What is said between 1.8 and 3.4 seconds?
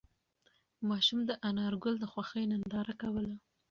د خوښۍ ننداره کوله.